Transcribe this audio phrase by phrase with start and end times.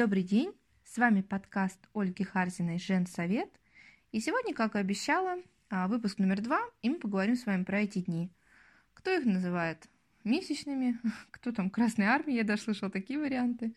[0.00, 3.50] Добрый день, с вами подкаст Ольги Харзиной «Женсовет».
[4.12, 5.36] И сегодня, как и обещала,
[5.68, 8.32] а, выпуск номер два, и мы поговорим с вами про эти дни.
[8.94, 9.90] Кто их называет
[10.24, 10.98] месячными,
[11.30, 13.74] кто там Красной Армией, я даже слышала такие варианты.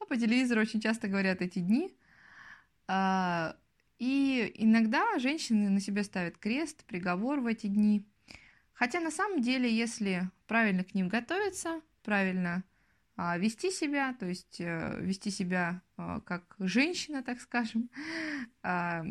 [0.00, 1.96] А по телевизору очень часто говорят эти дни.
[2.88, 3.54] А,
[4.00, 8.04] и иногда женщины на себя ставят крест, приговор в эти дни.
[8.72, 12.64] Хотя на самом деле, если правильно к ним готовиться, правильно
[13.16, 17.88] вести себя, то есть э, вести себя а, как женщина, так скажем,
[18.62, 19.04] а,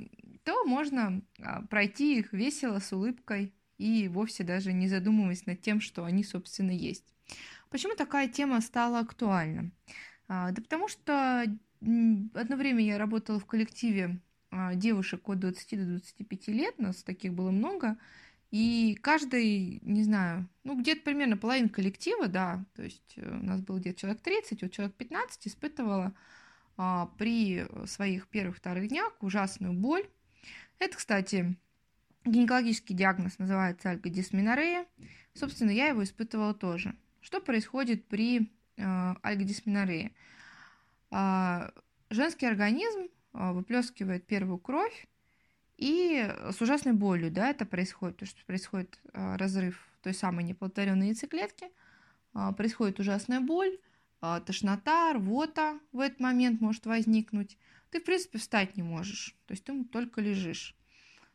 [0.44, 1.22] то можно
[1.70, 6.72] пройти их весело, с улыбкой и вовсе даже не задумываясь над тем, что они, собственно,
[6.72, 7.14] есть.
[7.70, 9.72] Почему такая тема стала актуальна?
[10.28, 11.42] Да потому что
[11.82, 14.22] одно время я работала в коллективе
[14.76, 17.98] девушек от 20 до 25 лет, нас таких было много,
[18.52, 23.62] и каждый, не знаю, ну, где-то примерно половина коллектива, да, то есть э, у нас
[23.62, 26.14] было где-то человек 30, вот человек 15 испытывала
[26.78, 30.08] а, при своих первых-вторых днях ужасную боль.
[30.80, 31.56] Это, кстати,
[32.26, 34.86] гинекологический диагноз называется альгодисменорея.
[35.34, 36.96] Собственно, я его испытывала тоже.
[37.22, 40.12] Что происходит при э, альгодисменорее?
[41.12, 41.70] Э,
[42.10, 45.08] женский организм э, выплескивает первую кровь,
[45.78, 51.08] и с ужасной болью, да, это происходит, то, что происходит а, разрыв той самой неплодотворенной
[51.08, 51.68] яйцеклетки,
[52.34, 53.78] а, происходит ужасная боль,
[54.22, 57.58] а, тошнота, рвота в этот момент может возникнуть.
[57.92, 60.76] Ты, в принципе, встать не можешь, то есть ты только лежишь.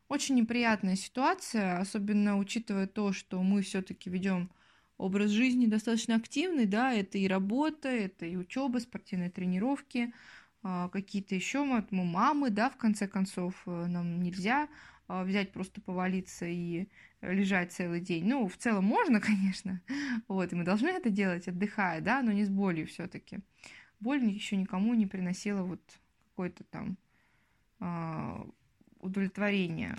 [0.08, 4.50] Очень неприятная ситуация, особенно учитывая то, что мы все-таки ведем
[4.98, 10.12] образ жизни достаточно активный, да, это и работа, это и учеба, спортивные тренировки,
[10.62, 14.68] какие-то еще мы мамы, да, в конце концов, э, нам нельзя
[15.08, 16.88] а, взять просто повалиться и
[17.22, 18.26] лежать целый день.
[18.28, 19.80] Ну, в целом можно, конечно,
[20.28, 23.38] вот, и мы должны это делать, отдыхая, да, но не с болью все-таки.
[24.00, 25.80] Боль еще никому не приносила вот
[26.30, 26.98] какое-то там
[27.80, 28.46] а,
[29.00, 29.96] удовлетворение.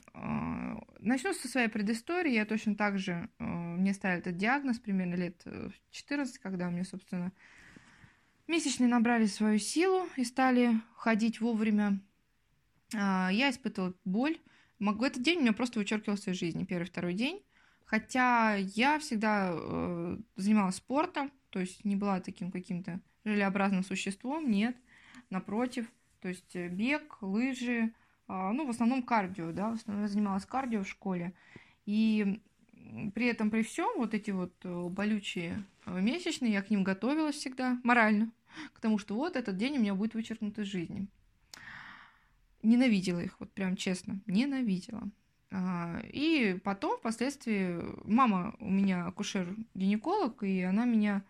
[0.99, 2.31] Начну со своей предыстории.
[2.31, 5.43] Я точно так же, мне ставили этот диагноз примерно лет
[5.89, 7.31] 14, э, когда мне, собственно,
[8.51, 12.01] Месячные набрали свою силу и стали ходить вовремя.
[12.93, 14.37] А, я испытывала боль.
[14.77, 17.41] Могу этот день у меня просто вычеркивался из жизни, первый, второй день.
[17.85, 24.75] Хотя я всегда э, занималась спортом, то есть не была таким каким-то желеобразным существом, нет,
[25.29, 25.89] напротив.
[26.19, 27.93] То есть э, бег, лыжи,
[28.27, 31.33] э, ну, в основном кардио, да, в основном я занималась кардио в школе.
[31.85, 32.41] И
[33.15, 37.79] при этом, при всем, вот эти вот э, болючие месячные, я к ним готовилась всегда
[37.85, 38.29] морально
[38.73, 41.07] к тому, что вот этот день у меня будет вычеркнут из жизни.
[42.63, 45.09] Ненавидела их, вот прям честно, ненавидела.
[45.51, 51.23] А, и потом, впоследствии, мама у меня акушер-гинеколог, и она меня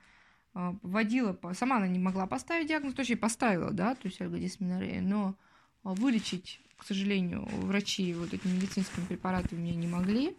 [0.53, 5.35] а, вводила, сама она не могла поставить диагноз, точнее поставила, да, то есть альгодисменорея, но
[5.83, 10.35] вылечить, к сожалению, врачи вот этими медицинскими препаратами мне не могли.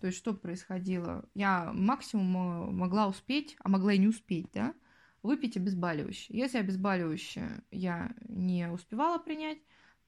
[0.00, 1.24] То есть что происходило?
[1.34, 4.74] Я максимум могла успеть, а могла и не успеть, да,
[5.22, 6.36] выпить обезболивающее.
[6.36, 9.58] Если обезболивающее я не успевала принять,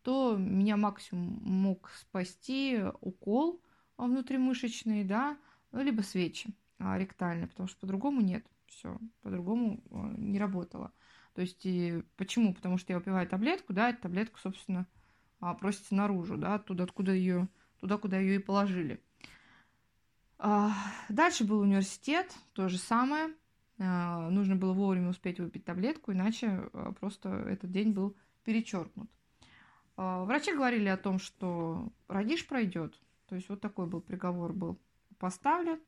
[0.02, 3.62] то меня максимум мог спасти укол
[3.96, 5.38] внутримышечный, да,
[5.72, 10.92] ну, либо свечи а, ректальные, потому что по-другому нет, все, по-другому а, не работало.
[11.34, 12.52] То есть, и почему?
[12.52, 14.86] Потому что я выпиваю таблетку, да, эту таблетку, собственно,
[15.40, 17.48] а, просится наружу, да, оттуда, откуда ее,
[17.80, 19.00] туда, куда ее и положили.
[21.08, 23.32] Дальше был университет, то же самое.
[23.78, 29.10] А, нужно было вовремя успеть выпить таблетку, иначе а, просто этот день был перечеркнут.
[29.96, 32.98] А, врачи говорили о том, что родишь пройдет.
[33.28, 34.78] То есть вот такой был приговор был
[35.18, 35.80] поставлен.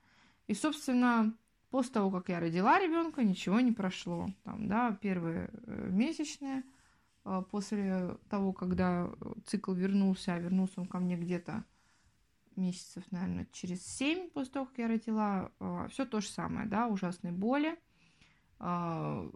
[0.49, 1.35] И, собственно,
[1.71, 4.29] после того, как я родила ребенка, ничего не прошло.
[4.43, 6.63] Там, да, первые э, месячные,
[7.51, 9.11] после того, когда
[9.47, 11.65] цикл вернулся, а вернулся он ко мне где-то
[12.57, 16.87] месяцев, наверное, через 7 после того, как я родила, а, все то же самое, да,
[16.89, 17.79] ужасные боли.
[18.59, 19.29] А,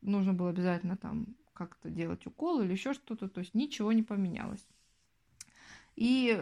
[0.00, 4.66] нужно было обязательно там как-то делать укол или еще что-то, то есть ничего не поменялось.
[5.96, 6.40] И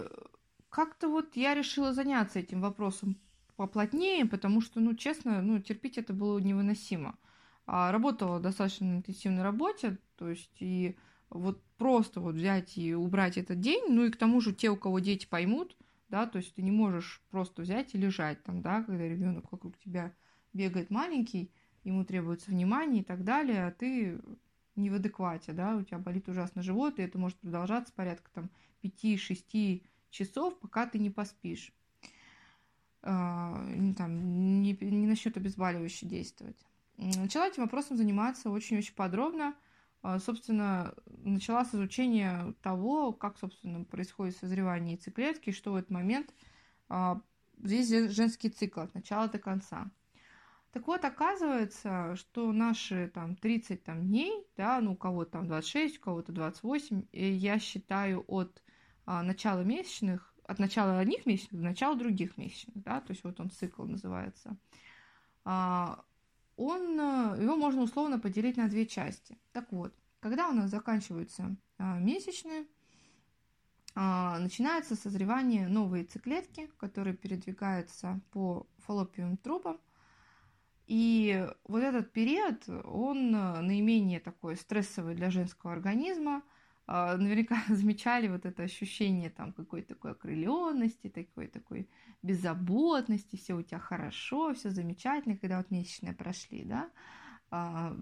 [0.69, 3.17] как-то вот я решила заняться этим вопросом
[3.57, 7.19] поплотнее, потому что, ну, честно, ну, терпеть это было невыносимо.
[7.65, 10.97] А работала достаточно интенсивной работе, то есть и
[11.31, 14.77] вот просто вот взять и убрать этот день, ну и к тому же те, у
[14.77, 15.77] кого дети поймут,
[16.09, 19.77] да, то есть ты не можешь просто взять и лежать там, да, когда ребенок вокруг
[19.79, 20.13] тебя
[20.53, 21.51] бегает маленький,
[21.85, 24.21] ему требуется внимание и так далее, а ты
[24.77, 28.51] не в адеквате, да, у тебя болит ужасно живот, и это может продолжаться порядка там
[28.83, 31.73] 5-6 часов, пока ты не поспишь.
[33.03, 33.65] А,
[33.97, 36.57] там, не, не начнет обезболивающе действовать.
[36.97, 39.55] Начала этим вопросом заниматься очень-очень подробно.
[40.09, 40.95] А, собственно,
[41.25, 46.33] начала с изучения того, как, собственно, происходит созревание яйцеклетки, что в этот момент
[46.89, 47.21] а,
[47.59, 49.91] весь женский цикл от начала до конца.
[50.71, 55.99] Так вот, оказывается, что наши там 30 там, дней, да, ну у кого-то там 26,
[55.99, 58.63] у кого-то 28, и я считаю от
[59.07, 63.41] а, начала месячных, от начала одних месячных до начала других месячных, да, то есть вот
[63.41, 64.57] он цикл называется.
[65.45, 66.05] А,
[66.57, 69.39] он, э, его можно условно поделить на две части.
[69.53, 72.67] Так вот, когда у нас заканчиваются а, месячные,
[73.95, 79.79] а, начинается созревание новой яйцеклетки, которые передвигаются по фаллопиевым трубам.
[80.87, 86.43] И вот этот период, он э, наименее такой стрессовый для женского организма–
[86.87, 91.89] наверняка замечали вот это ощущение там какой-то такой окрыленности, такой такой
[92.23, 96.91] беззаботности, все у тебя хорошо, все замечательно, когда вот месячные прошли, да,
[97.51, 97.97] а,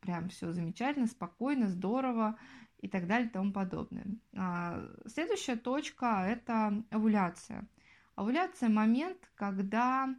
[0.00, 2.38] прям все замечательно, спокойно, здорово
[2.80, 4.06] и так далее и тому подобное.
[4.36, 7.68] А, следующая точка– это овуляция.
[8.14, 10.12] Овуляция– момент, когда,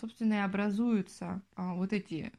[0.00, 2.32] собственно, и образуются вот эти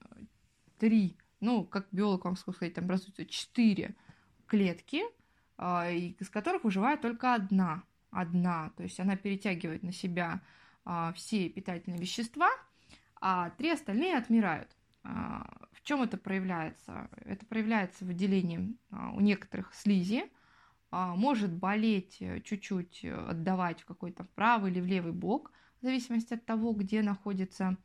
[0.77, 3.93] три, ну, как биолог вам сказать, там образуются четыре
[4.53, 5.01] клетки,
[5.57, 7.83] а, из которых выживает только одна.
[8.11, 10.41] Одна, то есть она перетягивает на себя
[10.85, 12.51] а, все питательные вещества,
[13.19, 14.69] а три остальные отмирают.
[15.03, 17.09] А, в чем это проявляется?
[17.25, 20.29] Это проявляется выделением у некоторых слизи,
[20.91, 25.51] может болеть э, чуть-чуть, э, отдавать в какой-то правый или в левый бок,
[25.81, 27.77] в зависимости от того, где находится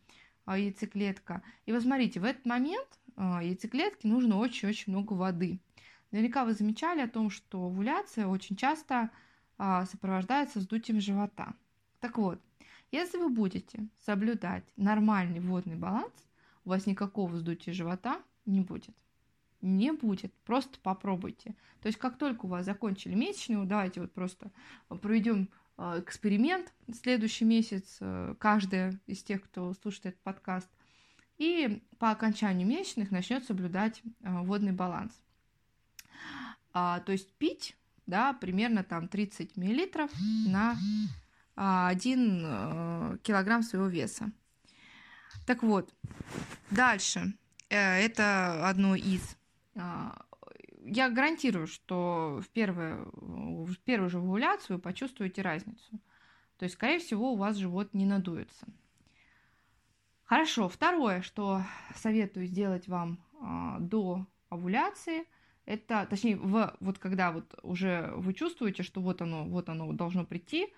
[0.47, 1.43] яйцеклетка.
[1.65, 5.63] И вот смотрите, в этот момент яйцеклетке нужно очень-очень много воды.
[6.11, 9.11] Наверняка вы замечали о том, что овуляция очень часто
[9.59, 11.55] а, сопровождается вздутием живота.
[12.01, 12.41] Так вот,
[12.91, 16.13] если вы будете соблюдать нормальный водный баланс,
[16.65, 18.95] у вас никакого вздутия живота не будет.
[19.61, 20.33] Не будет.
[20.45, 21.55] Просто попробуйте.
[21.83, 24.51] То есть, как только у вас закончили месячную, давайте вот просто
[24.89, 30.69] проведем а, эксперимент следующий месяц, э, каждая из тех, кто слушает этот подкаст,
[31.37, 35.13] и по окончанию месячных начнет соблюдать а, водный баланс.
[36.81, 37.77] А, то есть пить,
[38.07, 40.13] да, примерно там 30 миллилитров
[40.47, 40.77] на
[41.57, 44.31] а, 1 а, килограмм своего веса.
[45.45, 45.93] Так вот,
[46.71, 47.35] дальше.
[47.69, 49.37] Э, это одно из.
[49.75, 50.25] А,
[50.85, 53.11] я гарантирую, что в, первую,
[53.67, 56.01] в первую же овуляцию почувствуете разницу.
[56.59, 58.69] То есть, скорее всего, у вас живот не надуется.
[60.23, 60.69] Хорошо.
[60.69, 61.63] Второе, что
[61.97, 65.25] советую сделать вам а, до овуляции–
[65.69, 70.25] это, точнее, в, вот когда вот уже вы чувствуете, что вот оно, вот оно должно
[70.25, 70.73] прийти,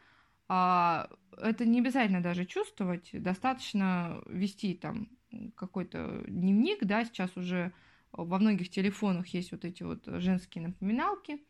[0.48, 1.08] а,
[1.40, 5.08] это не обязательно даже чувствовать, достаточно вести там
[5.54, 7.72] какой-то дневник, да, сейчас уже
[8.10, 11.40] во многих телефонах есть вот эти вот женские напоминалки,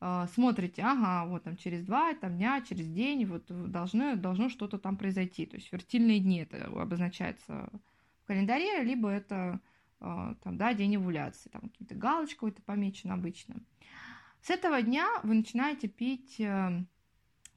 [0.00, 4.78] а, смотрите, ага, вот там через два там, дня, через день, вот должно, должно что-то
[4.78, 7.68] там произойти, то есть фертильные дни это обозначается
[8.22, 9.60] в календаре, либо это
[10.02, 13.56] там, да, день овуляции, там какие-то галочкой это помечено обычно.
[14.42, 16.84] С этого дня вы начинаете пить, э,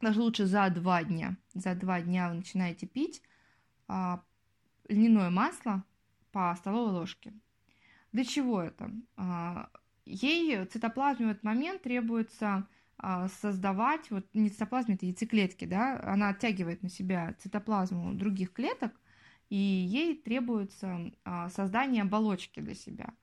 [0.02, 3.24] даже лучше за два дня, за два дня вы начинаете пить
[3.88, 4.24] а,
[4.88, 5.84] льняное масло
[6.32, 7.34] по столовой ложке.
[8.12, 8.92] Для чего это?
[9.18, 9.70] А,
[10.06, 12.68] ей цитоплазме в этот момент требуется
[13.42, 18.94] создавать, вот не цитоплазме, это яйцеклетки, да, она оттягивает на себя цитоплазму других клеток,
[19.50, 23.14] и ей требуется а, создание оболочки для себя.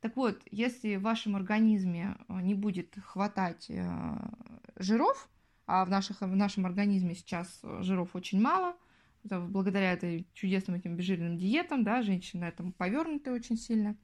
[0.00, 4.30] Так вот, если в вашем организме а, не будет хватать а,
[4.76, 5.28] жиров,
[5.66, 8.76] а в, наших, в нашем организме сейчас жиров очень мало,
[9.22, 13.96] благодаря этой чудесным этим безжирным диетам, да, женщины на этом повернуты очень сильно,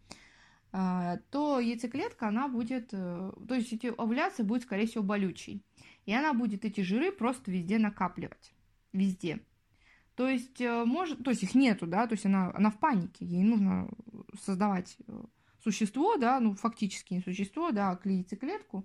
[0.71, 5.65] то яйцеклетка, она будет, э, то есть эти овуляция будет, скорее всего, болючей.
[6.05, 8.53] И она будет эти жиры просто везде накапливать.
[8.93, 9.41] Везде.
[10.19, 13.25] То есть, э, может, то есть их нету, да, то есть она, она в панике,
[13.25, 13.89] ей нужно
[14.43, 15.13] создавать э,
[15.63, 18.85] существо, да, ну, фактически не существо, да, а клетку,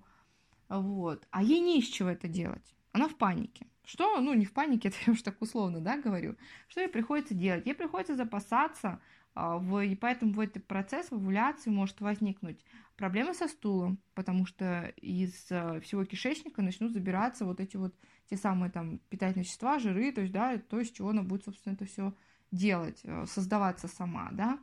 [0.68, 3.66] вот, а ей не из чего это делать, она в панике.
[3.84, 6.36] Что, ну, не в панике, это я уж так условно, да, говорю,
[6.68, 7.66] что ей приходится делать?
[7.66, 9.00] Ей приходится запасаться,
[9.36, 12.64] и поэтому в этот процесс, в овуляции может возникнуть
[12.96, 17.94] проблемы со стулом, потому что из э, всего кишечника начнут забираться вот эти вот
[18.30, 21.74] те самые там питательные вещества, жиры, то есть, да, то, из чего она будет, собственно,
[21.74, 22.14] это все
[22.52, 24.60] делать, э, создаваться сама, да.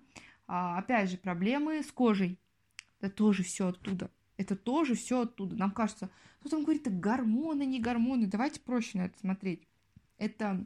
[0.48, 2.40] А, опять же, проблемы с кожей.
[3.00, 4.10] Это тоже все оттуда.
[4.38, 5.56] Это тоже все оттуда.
[5.56, 6.10] Нам кажется,
[6.40, 8.28] кто там говорит, это гормоны, не гормоны.
[8.28, 9.68] Давайте проще на это смотреть.
[10.18, 10.66] Это а,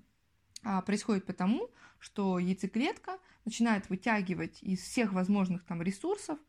[0.86, 1.70] происходит потому,
[2.00, 6.40] что яйцеклетка начинает вытягивать из всех возможных там ресурсов,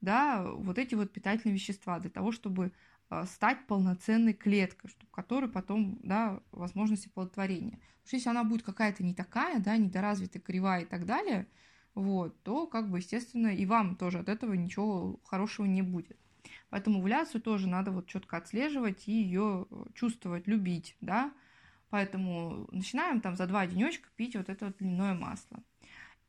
[0.00, 2.72] да, вот эти вот питательные вещества для того, чтобы
[3.08, 7.78] а, стать полноценной клеткой, чтобы которой потом, да, возможности плодотворения.
[7.78, 11.46] Потому что если она будет какая-то не такая, да, недоразвитая, кривая и так далее,
[11.94, 16.18] вот, то, как бы, естественно, и вам тоже от этого ничего хорошего не будет.
[16.70, 21.32] Поэтому овуляцию тоже надо вот четко отслеживать и ее чувствовать, любить, да.
[21.90, 25.62] Поэтому начинаем там за два денечка пить вот это вот льняное масло.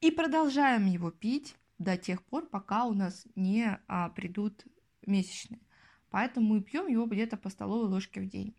[0.01, 4.65] И продолжаем его пить до тех пор, пока у нас не а, придут
[5.05, 5.59] месячные.
[6.09, 8.55] Поэтому мы пьем его где-то по столовой ложке в день.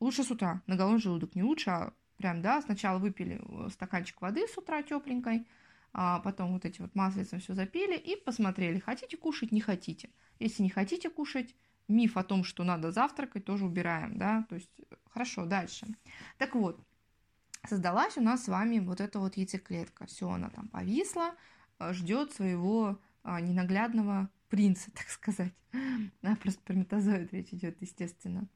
[0.00, 4.20] Лучше с утра, на голодный желудок, не лучше, а прям, да, сначала выпили э, стаканчик
[4.20, 5.46] воды с утра тепленькой,
[5.92, 10.10] а потом вот эти вот маслицем все запили и посмотрели, хотите кушать, не хотите.
[10.40, 11.54] Если не хотите кушать,
[11.86, 14.70] миф о том, что надо завтракать, тоже убираем, да, то есть
[15.12, 15.86] хорошо, дальше.
[16.38, 16.80] Так вот,
[17.68, 20.06] создалась у нас с вами вот эта вот яйцеклетка.
[20.06, 21.34] Все, она там повисла,
[21.78, 25.52] э, ждет своего а, ненаглядного принца, так сказать.
[26.22, 28.48] Да, про сперматозоид речь идет, естественно.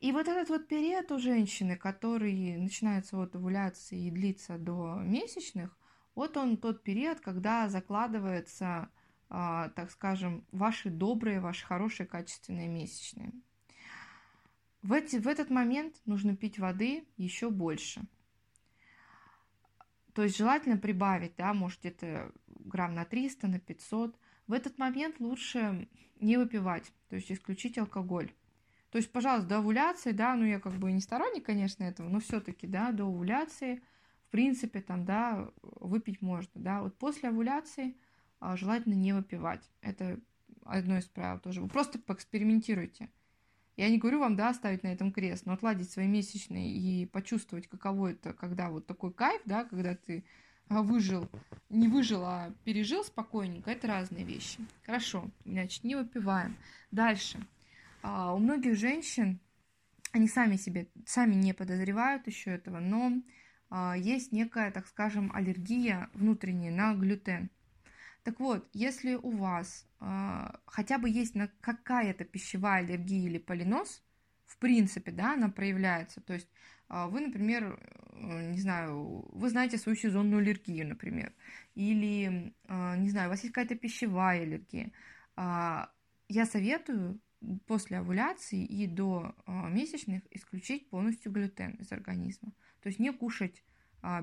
[0.00, 5.76] И вот этот вот период у женщины, который начинается от овуляции и длится до месячных,
[6.14, 8.88] вот он тот период, когда закладывается,
[9.28, 13.32] а, так скажем, ваши добрые, ваши хорошие, качественные месячные.
[14.86, 18.02] В, эти, в этот момент нужно пить воды еще больше.
[20.14, 24.16] То есть желательно прибавить, да, может где-то грамм на 300, на 500.
[24.46, 25.88] В этот момент лучше
[26.20, 28.32] не выпивать, то есть исключить алкоголь.
[28.90, 32.20] То есть, пожалуйста, до овуляции, да, ну я как бы не сторонник, конечно, этого, но
[32.20, 33.82] все-таки, да, до овуляции,
[34.28, 36.82] в принципе, там, да, выпить можно, да.
[36.82, 37.96] Вот после овуляции
[38.38, 39.68] а, желательно не выпивать.
[39.80, 40.20] Это
[40.64, 41.60] одно из правил тоже.
[41.60, 43.10] Вы просто поэкспериментируйте.
[43.76, 47.68] Я не говорю вам, да, ставить на этом крест, но отладить свои месячные и почувствовать,
[47.68, 50.24] каково это, когда вот такой кайф, да, когда ты
[50.68, 51.28] а, выжил,
[51.68, 54.58] не выжил, а пережил спокойненько, это разные вещи.
[54.84, 56.56] Хорошо, значит, не выпиваем.
[56.90, 57.38] Дальше.
[58.02, 59.40] А, у многих женщин,
[60.12, 63.12] они сами себе, сами не подозревают еще этого, но
[63.68, 67.50] а, есть некая, так скажем, аллергия внутренняя на глютен.
[68.26, 74.02] Так вот, если у вас э, хотя бы есть какая-то пищевая аллергия или полинос,
[74.46, 76.20] в принципе, да, она проявляется.
[76.20, 76.48] То есть
[76.88, 81.32] э, вы, например, э, не знаю, вы знаете свою сезонную аллергию, например,
[81.76, 84.90] или, э, не знаю, у вас есть какая-то пищевая аллергия.
[85.36, 85.86] Э,
[86.28, 87.20] я советую
[87.66, 92.50] после овуляции и до э, месячных исключить полностью глютен из организма.
[92.82, 93.62] То есть не кушать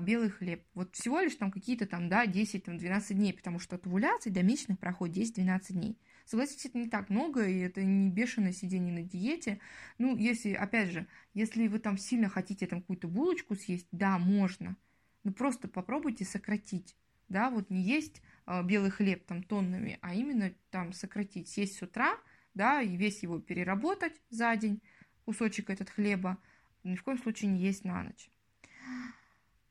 [0.00, 0.64] белый хлеб.
[0.74, 4.78] Вот всего лишь там какие-то там, да, 10-12 дней, потому что от овуляции до месячных
[4.78, 5.98] проходит 10-12 дней.
[6.24, 9.60] Согласитесь, это не так много, и это не бешеное сидение на диете.
[9.98, 14.76] Ну, если, опять же, если вы там сильно хотите там какую-то булочку съесть, да, можно.
[15.22, 16.96] Но просто попробуйте сократить.
[17.28, 21.48] Да, вот не есть э, белый хлеб там тоннами, а именно там сократить.
[21.48, 22.18] Съесть с утра,
[22.54, 24.82] да, и весь его переработать за день,
[25.24, 26.38] кусочек этот хлеба,
[26.84, 28.30] ни в коем случае не есть на ночь.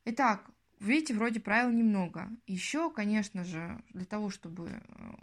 [0.05, 2.29] Итак, видите, вроде правил немного.
[2.45, 5.13] Еще, конечно же, для того, чтобы э,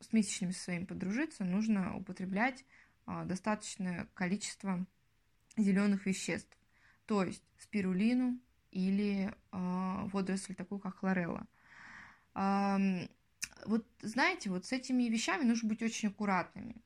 [0.00, 2.64] с месячными своими подружиться, нужно употреблять
[3.06, 4.86] а, достаточное количество
[5.56, 6.56] зеленых веществ,
[7.06, 8.38] то есть спирулину
[8.70, 11.46] или а, водоросль, такую как хлорелла.
[12.34, 16.76] Вот знаете, вот с этими вещами нужно быть очень аккуратными.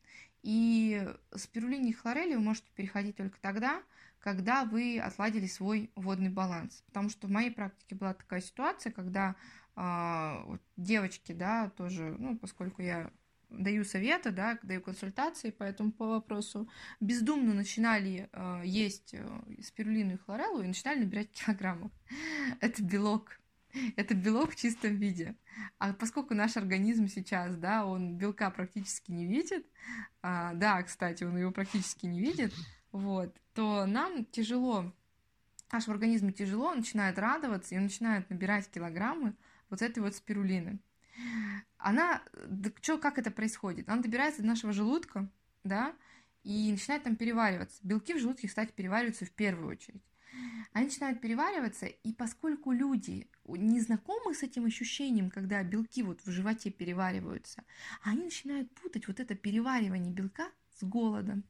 [0.43, 1.07] И
[1.37, 3.83] спирулине и хлорели вы можете переходить только тогда,
[4.23, 6.83] когда вы отладили свой водный баланс.
[6.87, 9.35] Потому что в моей практике была такая ситуация, когда
[9.77, 13.11] э, вот девочки, да, тоже, ну, поскольку я
[13.51, 16.69] даю советы, да, даю консультации по этому по вопросу,
[17.01, 19.15] бездумно начинали э, есть
[19.63, 21.91] спирулину и хлореллу и начинали набирать килограммов.
[22.61, 23.41] Это белок.
[23.97, 25.35] Это белок в чистом виде.
[25.79, 29.67] А поскольку наш организм сейчас, да, он белка практически не видит,
[30.21, 32.53] а, да, кстати, он его практически не видит,
[32.93, 34.93] вот, то нам тяжело,
[35.73, 39.35] нашему организму тяжело, он начинает радоваться и он начинает набирать килограммы
[39.71, 40.79] вот этой вот спирулины.
[41.79, 43.89] Она, да, что, как это происходит?
[43.89, 45.29] Она добирается до нашего желудка,
[45.65, 45.95] да,
[46.45, 47.81] и начинает там перевариваться.
[47.83, 50.03] Белки в желудке, кстати, перевариваются в первую очередь.
[50.73, 56.31] Они начинают перевариваться, и поскольку люди не знакомы с этим ощущением, когда белки вот в
[56.31, 57.65] животе перевариваются,
[58.03, 61.45] они начинают путать вот это переваривание белка с голодом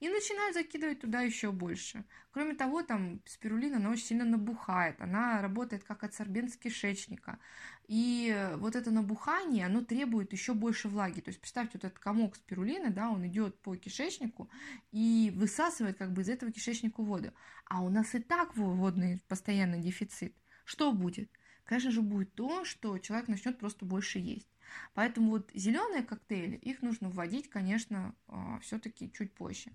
[0.00, 2.04] и начинают закидывать туда еще больше.
[2.32, 7.38] Кроме того, там спирулина, она очень сильно набухает, она работает как адсорбент с кишечника.
[7.86, 11.20] И вот это набухание, оно требует еще больше влаги.
[11.20, 14.50] То есть представьте, вот этот комок спирулины, да, он идет по кишечнику
[14.90, 17.32] и высасывает как бы из этого кишечника воду.
[17.66, 20.34] А у нас и так водный постоянный дефицит.
[20.64, 21.30] Что будет?
[21.64, 24.48] Конечно же, будет то, что человек начнет просто больше есть.
[24.94, 29.70] Поэтому вот зеленые коктейли, их нужно вводить, конечно, а, все-таки чуть позже.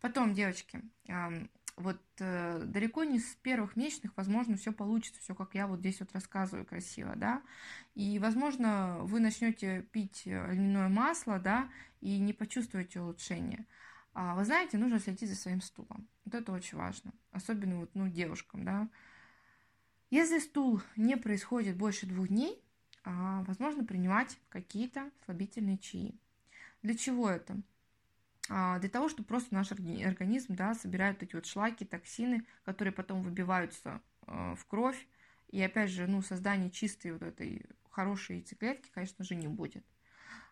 [0.00, 0.82] Потом, девочки,
[1.76, 6.00] вот э, далеко не с первых месячных, возможно, все получится, все как я вот здесь
[6.00, 7.42] вот рассказываю красиво, да.
[7.94, 13.66] И, возможно, вы начнете пить льняное масло, да, и не почувствуете улучшения.
[14.12, 16.08] А вы знаете, нужно следить за своим стулом.
[16.24, 17.12] Вот это очень важно.
[17.30, 18.88] Особенно вот, ну, девушкам, да.
[20.10, 22.60] Если стул не происходит больше двух дней,
[23.04, 26.14] возможно принимать какие-то слабительные чаи.
[26.82, 27.60] Для чего это?
[28.48, 33.22] А, для того, чтобы просто наш организм да, собирает эти вот шлаки, токсины, которые потом
[33.22, 35.06] выбиваются а, в кровь.
[35.50, 39.84] И опять же, ну, создание чистой вот этой хорошей яйцеклетки, конечно же, не будет.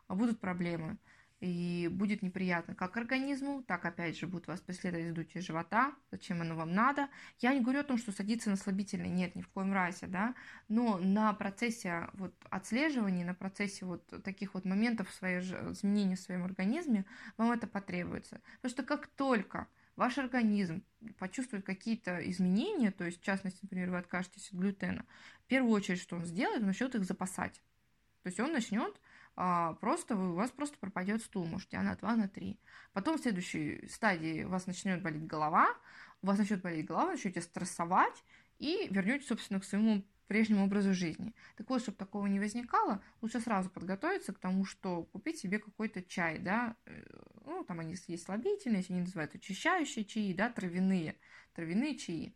[0.07, 0.97] А будут проблемы
[1.41, 6.57] и будет неприятно как организму, так опять же будет вас преследовать вздутие живота, зачем оно
[6.57, 7.09] вам надо.
[7.39, 10.35] Я не говорю о том, что садиться на слабительное, нет, ни в коем разе, да,
[10.69, 16.45] но на процессе вот отслеживания, на процессе вот таких вот моментов своей, изменений в своем
[16.45, 17.05] организме
[17.37, 18.41] вам это потребуется.
[18.57, 20.83] Потому что как только ваш организм
[21.19, 25.05] почувствует какие-то изменения, то есть, в частности, например, вы откажетесь от глютена,
[25.45, 27.63] в первую очередь, что он сделает, он начнет их запасать.
[28.23, 29.01] То есть он начнет
[29.81, 32.59] просто вы, у вас просто пропадет стул, может, а на 2, на 3.
[32.93, 35.69] Потом в следующей стадии у вас начнет болеть голова,
[36.23, 38.25] у вас начнет болеть голова, начнете стрессовать
[38.59, 41.35] и вернете, собственно, к своему прежнему образу жизни.
[41.57, 46.03] Так вот, чтобы такого не возникало, лучше сразу подготовиться к тому, что купить себе какой-то
[46.03, 47.03] чай, да, э,
[47.45, 51.17] ну, там они есть слабительные, если они называют очищающие чаи, да, травяные,
[51.55, 52.35] травяные чаи.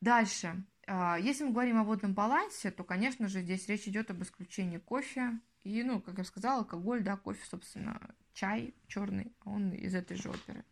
[0.00, 0.64] Дальше.
[0.86, 4.78] А, если мы говорим о водном балансе, то, конечно же, здесь речь идет об исключении
[4.78, 10.16] кофе, и, ну, как я сказала, алкоголь, да, кофе, собственно, чай черный, он из этой
[10.16, 10.64] же оперы.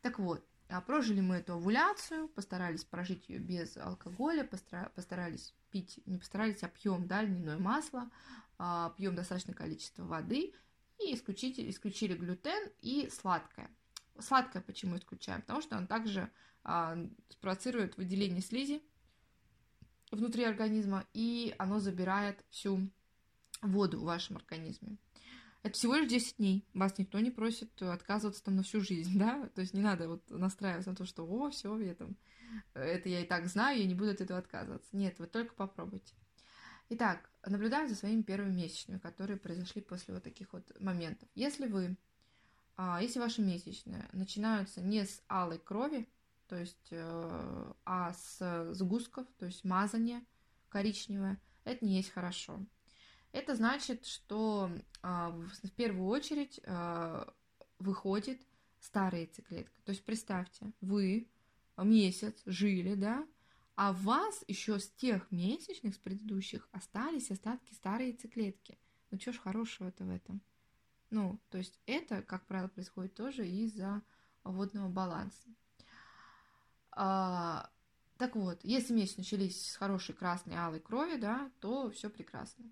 [0.00, 4.48] Так вот, а прожили мы эту овуляцию, постарались прожить ее без алкоголя,
[4.94, 8.10] постарались пить, не постарались, а пьем да, льняное масло,
[8.58, 10.54] а, пьем достаточное количество воды
[11.00, 13.70] и исключили, исключили глютен и сладкое.
[14.20, 15.40] Сладкое почему исключаем?
[15.40, 16.30] Потому что он также
[16.62, 16.96] а,
[17.28, 18.84] спровоцирует выделение слизи
[20.12, 22.88] внутри организма, и оно забирает всю
[23.62, 24.96] воду в вашем организме.
[25.62, 26.66] Это всего лишь 10 дней.
[26.74, 29.48] Вас никто не просит отказываться там на всю жизнь, да?
[29.54, 32.16] То есть не надо вот настраиваться на то, что о, все, я там,
[32.74, 34.96] это я и так знаю, я не буду от этого отказываться.
[34.96, 36.14] Нет, вы только попробуйте.
[36.90, 41.28] Итак, наблюдаем за своими первыми месячными, которые произошли после вот таких вот моментов.
[41.34, 41.96] Если вы,
[42.76, 46.08] а, если ваши месячные начинаются не с алой крови,
[46.48, 50.22] то есть, э, а с сгустков, то есть мазание
[50.68, 52.60] коричневое, это не есть хорошо.
[53.32, 54.70] Это значит, что
[55.02, 57.32] а, в первую очередь а,
[57.78, 58.40] выходит
[58.80, 59.80] старая яйцеклетка.
[59.84, 61.28] То есть представьте, вы
[61.78, 63.26] месяц жили, да,
[63.74, 68.78] а в вас еще с тех месячных, с предыдущих, остались остатки старой яйцеклетки.
[69.10, 70.42] Ну что ж хорошего-то в этом?
[71.10, 74.02] Ну, то есть это, как правило, происходит тоже из-за
[74.44, 75.48] водного баланса.
[76.90, 77.70] А,
[78.18, 82.70] так вот, если месяц начались с хорошей красной алой крови, да, то все прекрасно.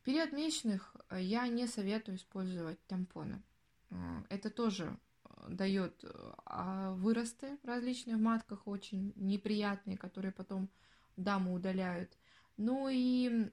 [0.00, 3.42] В период месячных э, я не советую использовать тампоны.
[3.90, 6.02] Э, это тоже э, дает
[6.46, 10.70] а, выросты различные в матках, очень неприятные, которые потом
[11.18, 12.16] дамы удаляют.
[12.56, 13.50] Ну и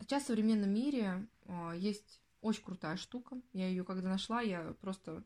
[0.00, 1.28] сейчас в современном мире
[1.76, 3.40] есть очень крутая штука.
[3.52, 5.22] Я ее когда нашла, я просто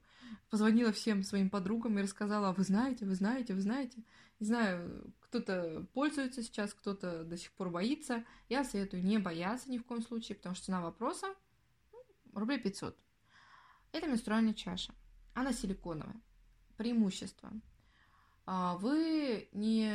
[0.51, 4.05] позвонила всем своим подругам и рассказала, а вы знаете, вы знаете, вы знаете.
[4.41, 8.25] Не знаю, кто-то пользуется сейчас, кто-то до сих пор боится.
[8.49, 11.29] Я советую не бояться ни в коем случае, потому что цена вопроса
[11.93, 11.99] ну,
[12.35, 12.99] рублей 500.
[13.93, 14.93] Это менструальная чаша.
[15.35, 16.21] Она силиконовая.
[16.77, 17.53] Преимущество.
[18.45, 19.93] А, вы не,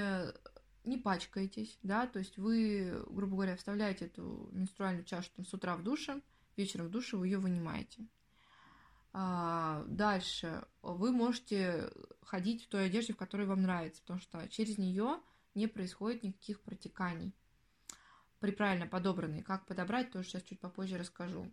[0.85, 5.75] не пачкаетесь, да, то есть вы, грубо говоря, вставляете эту менструальную чашу там, с утра
[5.75, 6.21] в душе,
[6.55, 8.07] вечером в душе вы ее вынимаете.
[9.17, 11.89] А, дальше вы можете
[12.21, 15.21] ходить в той одежде, в которой вам нравится, потому что через нее
[15.53, 17.33] не происходит никаких протеканий.
[18.41, 19.41] При правильно подобранной.
[19.41, 21.49] Как подобрать, тоже сейчас чуть попозже расскажу.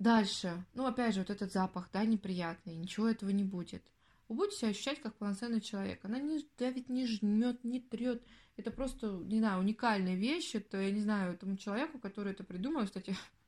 [0.00, 0.66] Дальше.
[0.74, 2.74] Ну, опять же, вот этот запах, да, неприятный.
[2.74, 3.84] Ничего этого не будет.
[4.28, 6.04] Вы будете себя ощущать как полноценный человек.
[6.04, 8.20] Она не давит, не жмет, не трет.
[8.56, 10.56] Это просто, не знаю, уникальная вещь.
[10.56, 13.14] Это, я не знаю, этому человеку, который это придумал, кстати,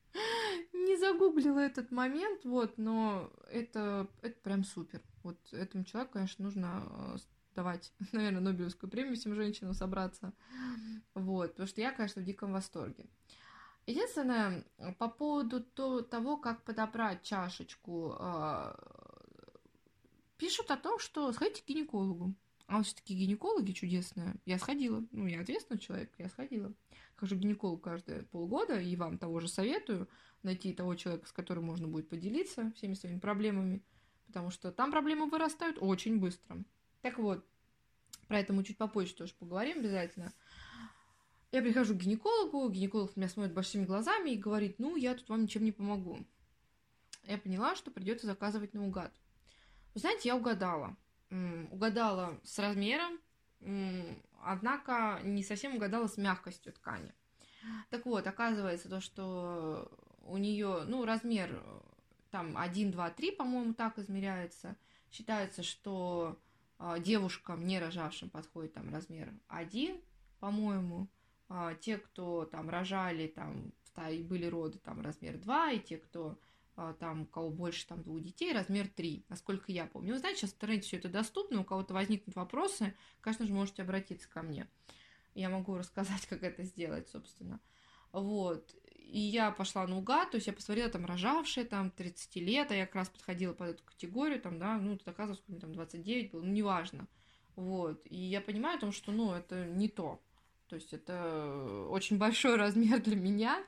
[0.93, 5.01] не загуглила этот момент, вот, но это, это прям супер.
[5.23, 7.17] Вот этому человеку, конечно, нужно э,
[7.55, 10.33] давать, наверное, Нобелевскую премию всем женщинам собраться.
[11.15, 13.07] Вот, потому что я, конечно, в диком восторге.
[13.87, 14.65] Единственное,
[14.99, 18.75] по поводу то, того, как подобрать чашечку, э,
[20.37, 22.35] пишут о том, что сходите к гинекологу.
[22.67, 24.37] А вот все-таки гинекологи чудесные.
[24.47, 25.05] Я сходила.
[25.11, 26.73] Ну, я ответственный человек, я сходила.
[27.17, 30.09] Хожу к гинекологу каждые полгода, и вам того же советую
[30.43, 33.83] найти того человека, с которым можно будет поделиться всеми своими проблемами,
[34.27, 36.65] потому что там проблемы вырастают очень быстро.
[37.01, 37.45] Так вот,
[38.29, 40.33] про это мы чуть попозже тоже поговорим обязательно.
[41.53, 45.43] Я прихожу к гинекологу, гинеколог меня смотрит большими глазами и говорит, ну, я тут вам
[45.43, 46.25] ничем не помогу.
[47.25, 49.13] Я поняла, что придется заказывать наугад.
[49.95, 50.97] Вы знаете, я угадала.
[51.71, 53.19] Угадала с размером,
[54.43, 57.13] однако не совсем угадала с мягкостью ткани.
[57.91, 59.91] Так вот, оказывается то, что
[60.25, 61.63] у нее, ну, размер
[62.31, 64.77] там 1, 2, 3, по-моему, так измеряется.
[65.11, 66.39] Считается, что
[66.79, 70.01] э, девушкам, не рожавшим, подходит там размер 1,
[70.41, 71.09] по-моему.
[71.49, 76.37] А те, кто там рожали, там были роды, там размер 2, и те, кто а,
[76.75, 80.15] там, у кого больше там двух детей, размер 3, насколько я помню.
[80.15, 83.83] Вы знаете, сейчас в интернете все это доступно, у кого-то возникнут вопросы, конечно же, можете
[83.83, 84.67] обратиться ко мне.
[85.35, 87.61] Я могу рассказать, как это сделать, собственно.
[88.13, 88.75] Вот.
[88.97, 92.87] И я пошла наугад, то есть я посмотрела там рожавшие, там 30 лет, а я
[92.87, 96.33] как раз подходила под эту категорию, там, да, ну, тут оказывается, сколько мне там 29
[96.33, 97.07] было, ну, неважно.
[97.55, 98.03] Вот.
[98.07, 100.23] И я понимаю о том, что, ну, это не то.
[100.73, 103.63] То есть это очень большой размер для меня.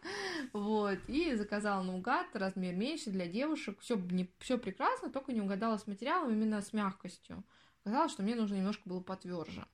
[0.54, 0.98] Вот.
[1.06, 3.78] И заказала наугад, размер меньше для девушек.
[3.80, 7.44] Все, не, все прекрасно, только не угадала с материалом, именно с мягкостью.
[7.82, 9.66] Оказалось, что мне нужно немножко было потверже.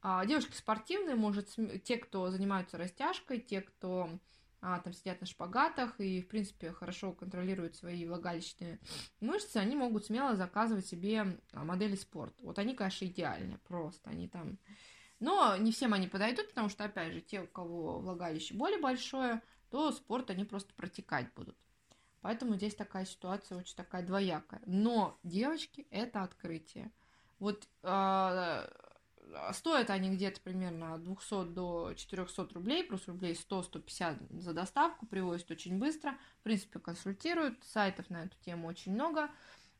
[0.00, 1.54] А девушки спортивные, может,
[1.84, 4.08] те, кто занимаются растяжкой, те, кто
[4.62, 8.80] а, там сидят на шпагатах и, в принципе, хорошо контролируют свои влагалищные
[9.20, 12.32] мышцы, они могут смело заказывать себе а, модели спорт.
[12.40, 14.08] Вот они, конечно, идеальные, просто.
[14.08, 14.56] Они там
[15.22, 19.40] но не всем они подойдут, потому что, опять же, те, у кого влагалище более большое,
[19.70, 21.56] то спорт они просто протекать будут.
[22.22, 24.60] Поэтому здесь такая ситуация очень такая двоякая.
[24.66, 26.90] Но, девочки, это открытие.
[27.38, 28.68] Вот э,
[29.52, 35.52] стоят они где-то примерно от 200 до 400 рублей, плюс рублей 100-150 за доставку, привозят
[35.52, 36.18] очень быстро.
[36.40, 39.30] В принципе, консультируют, сайтов на эту тему очень много.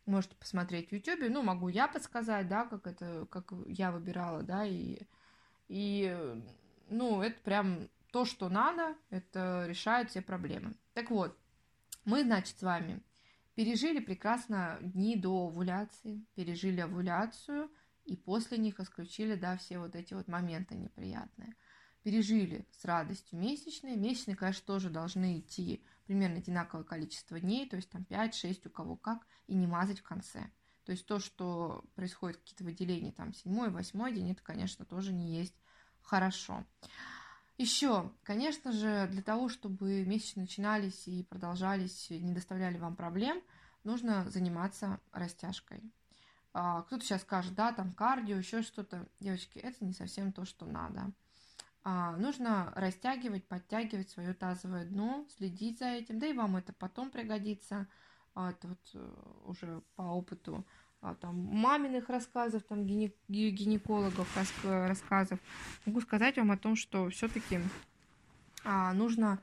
[0.07, 1.29] Можете посмотреть в YouTube.
[1.31, 5.01] Ну, могу я подсказать, да, как это, как я выбирала, да, и
[5.69, 6.17] и,
[6.89, 10.75] ну, это прям то, что надо, это решает все проблемы.
[10.95, 11.37] Так вот,
[12.05, 13.03] мы, значит, с вами
[13.55, 17.71] пережили прекрасно дни до овуляции, пережили овуляцию,
[18.05, 21.55] и после них исключили, да, все вот эти вот моменты неприятные.
[22.03, 23.97] Пережили с радостью месячные.
[23.97, 28.97] Месячные, конечно, тоже должны идти примерно одинаковое количество дней, то есть там 5-6 у кого
[28.97, 30.51] как, и не мазать в конце.
[30.85, 35.37] То есть то, что происходит какие-то выделения там седьмой, восьмой день, это, конечно, тоже не
[35.39, 35.55] есть
[36.03, 36.65] хорошо.
[37.59, 43.41] Еще, конечно же, для того, чтобы месячные начинались и продолжались, не доставляли вам проблем,
[43.85, 45.83] нужно заниматься растяжкой.
[46.55, 49.07] А, кто-то сейчас скажет, да, там кардио, еще что-то.
[49.21, 51.13] Девочки, это не совсем то, что надо.
[51.85, 57.11] А, нужно растягивать, подтягивать свое тазовое дно, следить за этим, да и вам это потом
[57.11, 57.89] пригодится.
[58.35, 59.09] А, вот э,
[59.45, 60.65] уже по опыту
[61.01, 64.29] а, там, маминых рассказов, там, гине- гинекологов
[64.65, 65.39] рассказов,
[65.85, 67.61] могу сказать вам о том, что все-таки
[68.65, 69.41] а, нужно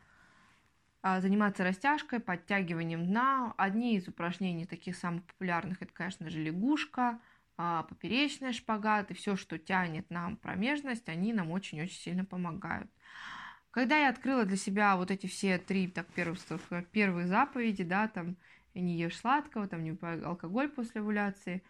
[1.01, 3.53] а, заниматься растяжкой, подтягиванием дна.
[3.57, 7.19] Одни из упражнений таких самых популярных, это, конечно же, лягушка,
[7.57, 12.89] а, поперечная шпагат и все, что тянет нам промежность, они нам очень-очень сильно помогают.
[13.71, 16.39] Когда я открыла для себя вот эти все три так первых,
[16.91, 18.35] первые заповеди, да, там
[18.73, 21.63] не ешь сладкого, там не алкоголь после овуляции.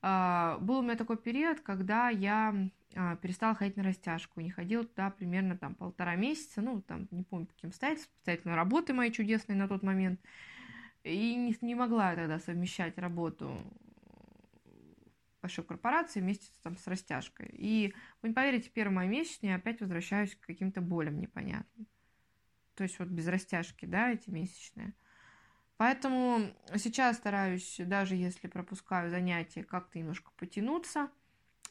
[0.00, 2.54] А, был у меня такой период, когда я
[2.94, 4.40] а, перестала ходить на растяжку.
[4.40, 8.56] Не ходила туда примерно там полтора месяца, ну, там, не помню, по каким обстоятельствам, обстоятельно
[8.56, 10.20] работы моей чудесной на тот момент.
[11.04, 13.56] И не, не могла я тогда совмещать работу
[15.42, 17.50] большой корпорации вместе там, с растяжкой.
[17.52, 21.86] И вы не поверите, первый мой месячный я опять возвращаюсь к каким-то болям непонятным.
[22.74, 24.94] То есть вот без растяжки, да, эти месячные.
[25.82, 31.10] Поэтому сейчас стараюсь, даже если пропускаю занятия, как-то немножко потянуться.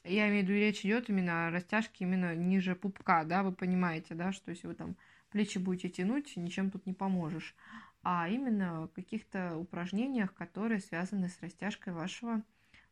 [0.04, 4.14] Я имею в виду, речь идет именно о растяжке именно ниже пупка, да, вы понимаете,
[4.14, 4.98] да, что если вы там
[5.30, 7.56] плечи будете тянуть, ничем тут не поможешь.
[8.04, 12.44] А именно каких-то упражнениях, которые связаны с растяжкой вашего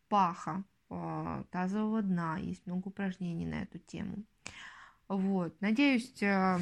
[0.07, 2.37] паха, э, тазового дна.
[2.37, 4.23] Есть много упражнений на эту тему.
[5.09, 5.59] Вот.
[5.59, 6.59] Надеюсь, э,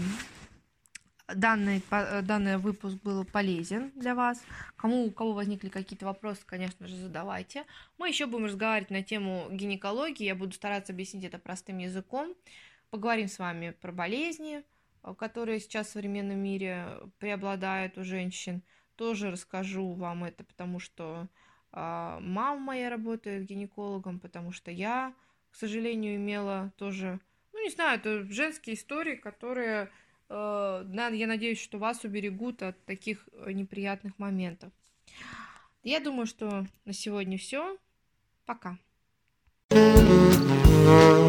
[1.28, 1.82] данный,
[2.24, 4.44] данный выпуск был полезен для вас.
[4.76, 7.66] Кому у кого возникли какие-то вопросы, конечно же, задавайте.
[7.98, 10.26] Мы еще будем разговаривать на тему гинекологии.
[10.26, 12.34] Я буду стараться объяснить это простым языком.
[12.90, 14.64] Поговорим с вами про болезни,
[15.18, 18.62] которые сейчас в современном мире преобладают у женщин.
[18.96, 21.28] Тоже расскажу вам это, потому что
[21.72, 25.14] э, мама моя работает гинекологом, потому что я
[25.52, 27.20] к сожалению, имела тоже,
[27.54, 29.90] ну, не знаю, это женские истории, которые, э,
[30.30, 34.72] я надеюсь, что вас уберегут от таких э, неприятных моментов.
[35.84, 37.78] Я думаю, что на сегодня все.
[38.46, 38.78] Пока.
[39.70, 41.27] thank you